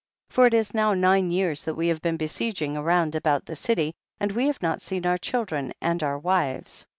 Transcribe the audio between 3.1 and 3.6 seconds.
about the